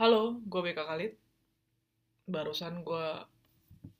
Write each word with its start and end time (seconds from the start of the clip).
Halo, 0.00 0.40
gue 0.48 0.64
BK 0.64 0.80
Khalid. 0.80 1.12
Barusan 2.24 2.80
gue 2.80 3.20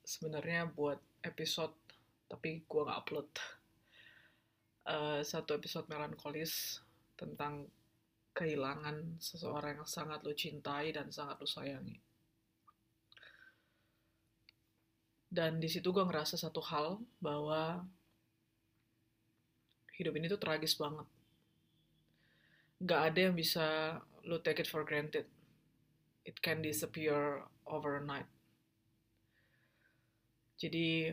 sebenarnya 0.00 0.64
buat 0.72 0.96
episode, 1.20 1.76
tapi 2.24 2.64
gue 2.64 2.88
gak 2.88 3.00
upload. 3.04 3.28
Eh, 4.88 5.20
satu 5.20 5.60
episode 5.60 5.84
melankolis 5.92 6.80
tentang 7.20 7.68
kehilangan 8.32 9.20
seseorang 9.20 9.76
yang 9.76 9.84
sangat 9.84 10.24
lo 10.24 10.32
cintai 10.32 10.88
dan 10.88 11.12
sangat 11.12 11.36
lo 11.36 11.44
sayangi. 11.44 12.00
Dan 15.28 15.60
di 15.60 15.68
situ 15.68 15.92
gue 15.92 16.00
ngerasa 16.08 16.40
satu 16.40 16.64
hal 16.64 16.96
bahwa 17.20 17.84
hidup 20.00 20.16
ini 20.16 20.32
tuh 20.32 20.40
tragis 20.40 20.80
banget. 20.80 21.04
Gak 22.88 23.12
ada 23.12 23.20
yang 23.28 23.36
bisa 23.36 24.00
lo 24.24 24.40
take 24.40 24.64
it 24.64 24.68
for 24.72 24.80
granted 24.88 25.28
it 26.30 26.38
can 26.38 26.62
disappear 26.62 27.42
overnight. 27.66 28.30
Jadi 30.62 31.10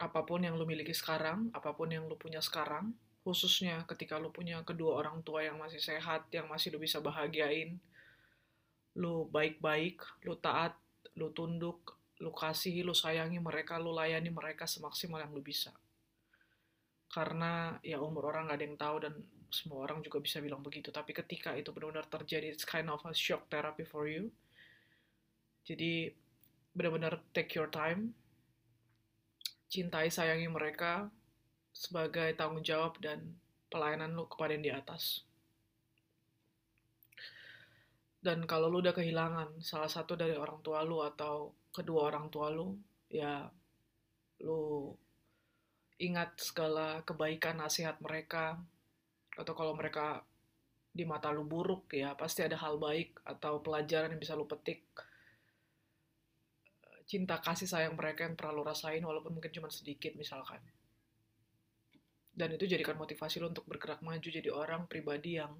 apa 0.00 0.24
pun 0.24 0.40
yang 0.40 0.56
lu 0.56 0.64
miliki 0.64 0.96
sekarang, 0.96 1.52
apa 1.52 1.76
pun 1.76 1.92
yang 1.92 2.08
lu 2.08 2.16
punya 2.16 2.40
sekarang, 2.40 2.96
khususnya 3.20 3.84
ketika 3.84 4.16
lu 4.16 4.32
punya 4.32 4.64
kedua 4.64 5.04
orang 5.04 5.20
tua 5.20 5.44
yang 5.44 5.60
masih 5.60 5.78
sehat, 5.78 6.32
yang 6.32 6.48
masih 6.48 6.72
lu 6.72 6.80
bisa 6.80 7.04
bahagiain, 7.04 7.76
lu 8.96 9.28
baik-baik, 9.28 10.00
lu 10.24 10.34
taat, 10.40 10.72
lu 11.20 11.28
tunduk, 11.36 12.00
lu 12.24 12.32
kasihi, 12.32 12.80
lu 12.80 12.96
sayangi 12.96 13.38
mereka, 13.38 13.76
lu 13.76 13.92
layani 13.92 14.32
mereka 14.32 14.64
semaksimal 14.64 15.20
yang 15.20 15.34
lu 15.34 15.44
bisa. 15.44 15.76
Karena 17.12 17.78
ya 17.84 18.00
umur 18.02 18.32
orang 18.32 18.50
gak 18.50 18.58
ada 18.58 18.64
yang 18.64 18.78
tahu 18.80 18.96
dan 19.04 19.14
semua 19.54 19.86
orang 19.86 20.02
juga 20.02 20.18
bisa 20.18 20.42
bilang 20.42 20.58
begitu. 20.58 20.90
Tapi 20.90 21.14
ketika 21.14 21.54
itu 21.54 21.70
benar-benar 21.70 22.10
terjadi 22.10 22.50
it's 22.50 22.66
kind 22.66 22.90
of 22.90 22.98
a 23.06 23.14
shock 23.14 23.46
therapy 23.46 23.86
for 23.86 24.10
you. 24.10 24.34
Jadi 25.62 26.10
benar-benar 26.74 27.22
take 27.30 27.54
your 27.54 27.70
time. 27.70 28.10
Cintai 29.70 30.10
sayangi 30.10 30.50
mereka 30.50 31.06
sebagai 31.70 32.34
tanggung 32.34 32.66
jawab 32.66 32.98
dan 32.98 33.38
pelayanan 33.70 34.14
lu 34.14 34.26
kepada 34.26 34.58
yang 34.58 34.64
di 34.66 34.72
atas. 34.74 35.22
Dan 38.18 38.48
kalau 38.50 38.72
lu 38.72 38.82
udah 38.82 38.96
kehilangan 38.96 39.62
salah 39.62 39.90
satu 39.90 40.18
dari 40.18 40.34
orang 40.34 40.58
tua 40.64 40.82
lu 40.82 40.98
atau 41.04 41.54
kedua 41.70 42.10
orang 42.10 42.32
tua 42.32 42.48
lu 42.48 42.72
ya 43.12 43.46
lu 44.42 44.90
ingat 46.00 46.34
segala 46.40 47.04
kebaikan 47.04 47.60
nasihat 47.60 48.00
mereka 48.00 48.58
atau 49.34 49.52
kalau 49.52 49.74
mereka 49.74 50.22
di 50.94 51.02
mata 51.02 51.34
lu 51.34 51.42
buruk 51.42 51.90
ya 51.90 52.14
pasti 52.14 52.46
ada 52.46 52.54
hal 52.54 52.78
baik 52.78 53.18
atau 53.26 53.58
pelajaran 53.58 54.14
yang 54.14 54.22
bisa 54.22 54.38
lu 54.38 54.46
petik. 54.46 54.86
Cinta 57.04 57.42
kasih 57.42 57.68
sayang 57.68 57.98
mereka 57.98 58.24
yang 58.24 58.38
pernah 58.38 58.64
rasain 58.64 59.02
walaupun 59.02 59.36
mungkin 59.36 59.50
cuma 59.50 59.68
sedikit 59.68 60.14
misalkan. 60.14 60.62
Dan 62.34 62.54
itu 62.54 62.66
jadikan 62.66 62.98
motivasi 62.98 63.42
lu 63.42 63.50
untuk 63.50 63.66
bergerak 63.66 64.02
maju 64.02 64.26
jadi 64.26 64.50
orang 64.50 64.86
pribadi 64.86 65.38
yang 65.38 65.54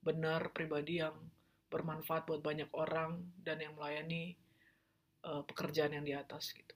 benar 0.00 0.52
pribadi 0.56 1.00
yang 1.00 1.16
bermanfaat 1.70 2.26
buat 2.26 2.42
banyak 2.42 2.72
orang 2.74 3.20
dan 3.40 3.62
yang 3.62 3.76
melayani 3.76 4.34
uh, 5.24 5.44
pekerjaan 5.44 5.94
yang 5.94 6.04
di 6.04 6.16
atas 6.16 6.56
gitu. 6.56 6.74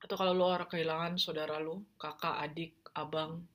Atau 0.00 0.16
kalau 0.16 0.32
lu 0.32 0.44
orang 0.48 0.66
kehilangan 0.66 1.20
saudara 1.20 1.60
lu 1.60 1.84
kakak 2.00 2.40
adik 2.40 2.74
abang 2.96 3.46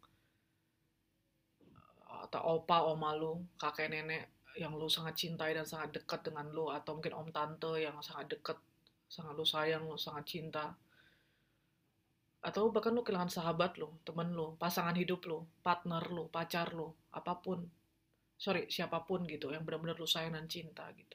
atau 2.33 2.57
opa, 2.57 2.89
oma 2.89 3.13
lu, 3.13 3.45
kakek 3.61 3.93
nenek 3.93 4.33
yang 4.57 4.73
lu 4.73 4.89
sangat 4.89 5.13
cintai 5.13 5.53
dan 5.53 5.69
sangat 5.69 6.01
dekat 6.01 6.25
dengan 6.25 6.49
lu 6.49 6.65
atau 6.73 6.97
mungkin 6.97 7.13
om 7.13 7.29
tante 7.29 7.77
yang 7.77 7.93
sangat 8.01 8.33
dekat, 8.33 8.57
sangat 9.05 9.37
lu 9.37 9.45
sayang, 9.45 9.85
lu 9.85 10.01
sangat 10.01 10.25
cinta. 10.25 10.73
Atau 12.41 12.73
bahkan 12.73 12.89
lu 12.89 13.05
kehilangan 13.05 13.29
sahabat 13.29 13.77
lu, 13.77 13.93
temen 14.01 14.33
lu, 14.33 14.57
pasangan 14.57 14.97
hidup 14.97 15.21
lu, 15.29 15.45
partner 15.61 16.01
lu, 16.09 16.25
pacar 16.33 16.73
lu, 16.73 16.89
apa 17.13 17.37
pun. 17.37 17.69
Sorry, 18.41 18.65
siapa 18.65 19.05
pun 19.05 19.29
gitu 19.29 19.53
yang 19.53 19.61
benar-benar 19.61 20.01
lu 20.01 20.09
sayang 20.09 20.33
dan 20.33 20.49
cinta 20.49 20.89
gitu. 20.97 21.13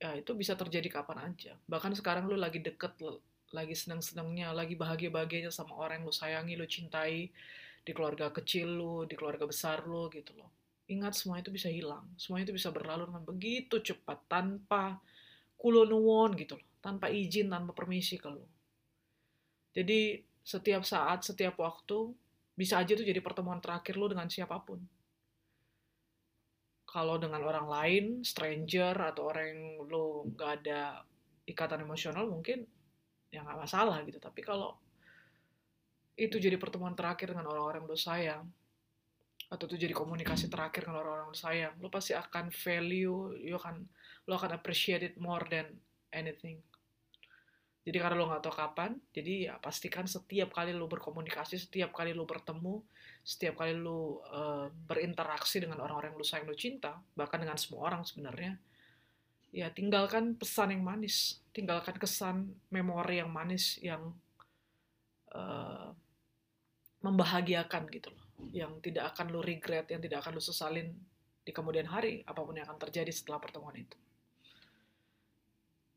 Ya, 0.00 0.16
itu 0.16 0.32
bisa 0.32 0.56
terjadi 0.56 0.88
kapan 0.88 1.36
aja. 1.36 1.52
Bahkan 1.68 2.00
sekarang 2.00 2.32
lu 2.32 2.40
lagi 2.40 2.64
deket, 2.64 2.96
lagi 3.52 3.76
seneng-senengnya, 3.76 4.56
lagi 4.56 4.72
bahagia-bahagianya 4.72 5.52
sama 5.52 5.76
orang 5.76 6.00
yang 6.00 6.08
lu 6.08 6.14
sayangi, 6.16 6.56
lu 6.56 6.64
cintai, 6.64 7.28
di 7.82 7.90
keluarga 7.90 8.30
kecil 8.30 8.78
lu, 8.78 8.94
di 9.04 9.18
keluarga 9.18 9.44
besar 9.46 9.82
lu 9.86 10.06
gitu 10.10 10.32
loh. 10.38 10.50
Ingat 10.86 11.18
semua 11.18 11.42
itu 11.42 11.50
bisa 11.50 11.66
hilang, 11.70 12.06
semua 12.18 12.42
itu 12.42 12.54
bisa 12.54 12.70
berlalu 12.70 13.10
dengan 13.10 13.24
begitu 13.26 13.82
cepat 13.82 14.26
tanpa 14.30 14.98
kulonuwon 15.58 16.34
gitu 16.38 16.58
loh, 16.58 16.68
tanpa 16.82 17.10
izin, 17.10 17.50
tanpa 17.50 17.74
permisi 17.74 18.18
ke 18.18 18.28
lu. 18.30 18.42
Jadi 19.72 20.20
setiap 20.42 20.82
saat, 20.82 21.22
setiap 21.22 21.58
waktu 21.58 22.12
bisa 22.52 22.78
aja 22.82 22.92
tuh 22.92 23.06
jadi 23.06 23.22
pertemuan 23.24 23.62
terakhir 23.62 23.96
lu 23.96 24.10
dengan 24.10 24.28
siapa 24.28 24.58
pun. 24.60 24.82
Kalau 26.84 27.16
dengan 27.16 27.40
orang 27.40 27.66
lain, 27.72 28.04
stranger 28.20 28.92
atau 28.92 29.32
orang 29.32 29.46
yang 29.48 29.62
lu 29.88 30.28
gak 30.36 30.60
ada 30.60 31.00
ikatan 31.48 31.82
emosional 31.82 32.28
mungkin 32.28 32.68
ya 33.32 33.40
nggak 33.40 33.64
masalah 33.64 34.04
gitu. 34.04 34.20
Tapi 34.20 34.44
kalau 34.44 34.76
itu 36.16 36.36
jadi 36.36 36.60
pertemuan 36.60 36.92
terakhir 36.92 37.32
dengan 37.32 37.48
orang-orang 37.48 37.84
yang 37.84 37.88
lo 37.88 37.96
sayang 37.96 38.44
atau 39.52 39.64
itu 39.68 39.84
jadi 39.84 39.92
komunikasi 39.92 40.48
terakhir 40.48 40.88
dengan 40.88 41.04
orang-orang 41.04 41.28
lo 41.28 41.36
sayang 41.36 41.74
lo 41.80 41.88
pasti 41.92 42.16
akan 42.16 42.48
value 42.52 43.36
lo 43.48 43.56
akan 43.60 43.76
lo 44.28 44.32
akan 44.36 44.50
appreciate 44.56 45.02
it 45.12 45.14
more 45.20 45.44
than 45.48 45.68
anything. 46.12 46.60
Jadi 47.82 47.98
karena 47.98 48.14
lo 48.14 48.30
nggak 48.30 48.46
tahu 48.46 48.54
kapan 48.54 48.94
jadi 49.10 49.32
ya 49.50 49.54
pastikan 49.58 50.06
setiap 50.06 50.54
kali 50.54 50.70
lo 50.70 50.86
berkomunikasi 50.86 51.58
setiap 51.58 51.90
kali 51.90 52.14
lo 52.14 52.22
bertemu 52.28 52.78
setiap 53.26 53.58
kali 53.58 53.74
lo 53.74 54.22
uh, 54.30 54.70
berinteraksi 54.70 55.58
dengan 55.58 55.82
orang-orang 55.82 56.14
yang 56.14 56.20
lo 56.20 56.26
sayang 56.26 56.46
lo 56.46 56.54
cinta 56.54 57.02
bahkan 57.18 57.42
dengan 57.42 57.58
semua 57.58 57.90
orang 57.90 58.06
sebenarnya 58.06 58.54
ya 59.52 59.68
tinggalkan 59.68 60.34
pesan 60.34 60.72
yang 60.72 60.82
manis. 60.82 61.38
Tinggalkan 61.52 62.00
kesan 62.00 62.56
memori 62.72 63.20
yang 63.20 63.28
manis 63.28 63.76
yang 63.84 64.16
uh, 65.34 65.90
membahagiakan 67.02 67.90
gitu 67.90 68.08
loh. 68.14 68.24
Yang 68.50 68.90
tidak 68.90 69.14
akan 69.14 69.30
lu 69.30 69.40
regret 69.42 69.86
yang 69.90 70.02
tidak 70.02 70.24
akan 70.26 70.38
lu 70.38 70.42
sesalin 70.42 70.94
di 71.42 71.50
kemudian 71.50 71.90
hari 71.90 72.22
apa 72.22 72.38
pun 72.42 72.54
yang 72.54 72.66
akan 72.70 72.78
terjadi 72.78 73.10
setelah 73.10 73.42
pertemuan 73.42 73.74
itu. 73.74 73.98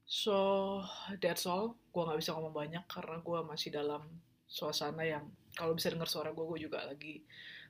So 0.05 0.37
that's 1.21 1.49
all. 1.49 1.77
Gue 1.89 2.05
nggak 2.05 2.21
bisa 2.21 2.33
ngomong 2.37 2.53
banyak 2.53 2.85
karena 2.85 3.17
gue 3.21 3.39
masih 3.45 3.69
dalam 3.73 4.05
suasana 4.45 5.01
yang 5.01 5.25
kalau 5.57 5.73
bisa 5.73 5.89
dengar 5.89 6.05
suara 6.05 6.29
gue 6.29 6.45
gue 6.45 6.69
juga 6.69 6.85
lagi 6.85 7.25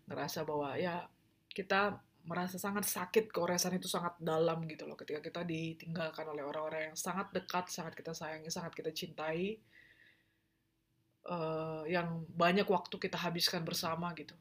ngerasa 0.06 0.44
bahwa 0.44 0.76
ya 0.76 1.08
kita 1.48 1.96
merasa 2.26 2.58
sangat 2.58 2.84
sakit 2.90 3.30
keoresan 3.30 3.78
itu 3.78 3.88
sangat 3.88 4.18
dalam 4.20 4.66
gitu 4.68 4.84
loh. 4.84 5.00
Ketika 5.00 5.24
kita 5.24 5.42
ditinggalkan 5.48 6.26
oleh 6.28 6.44
orang-orang 6.44 6.92
yang 6.92 6.98
sangat 6.98 7.32
dekat 7.32 7.72
sangat 7.72 7.96
kita 7.96 8.12
sayangi 8.12 8.52
sangat 8.52 8.76
kita 8.76 8.92
cintai 8.92 9.56
uh, 11.30 11.84
yang 11.90 12.26
banyak 12.34 12.66
waktu 12.66 12.96
kita 12.98 13.18
habiskan 13.18 13.66
bersama 13.66 14.14
gitu. 14.14 14.34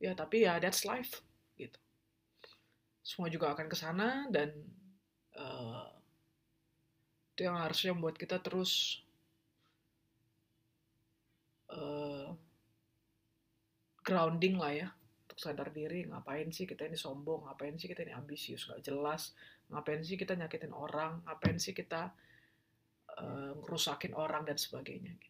Ya 0.00 0.12
tapi 0.12 0.44
ya 0.44 0.60
that's 0.60 0.84
life 0.84 1.20
gitu. 1.56 1.78
Semua 3.00 3.28
juga 3.32 3.52
akan 3.52 3.66
ke 3.68 3.76
sana 3.76 4.28
dan 4.28 4.52
uh, 5.36 5.88
itu 7.32 7.48
yang 7.48 7.56
harusnya 7.56 7.96
membuat 7.96 8.20
kita 8.20 8.36
terus 8.44 9.00
uh, 11.72 12.36
grounding 14.02 14.58
lah 14.58 14.72
ya 14.74 14.88
untuk 15.24 15.38
sadar 15.38 15.70
diri 15.70 16.04
ngapain 16.10 16.50
sih 16.50 16.66
kita 16.66 16.90
ini 16.90 16.98
sombong 16.98 17.46
ngapain 17.46 17.78
sih 17.78 17.86
kita 17.86 18.02
ini 18.02 18.12
ambisius 18.12 18.66
gak 18.66 18.82
jelas 18.82 19.32
ngapain 19.70 20.02
sih 20.02 20.18
kita 20.18 20.34
nyakitin 20.34 20.74
orang 20.74 21.22
ngapain 21.24 21.56
sih 21.62 21.70
kita 21.70 22.10
uh, 23.14 23.54
ngerusakin 23.62 24.18
orang 24.18 24.42
dan 24.42 24.58
sebagainya 24.58 25.14
gitu 25.22 25.29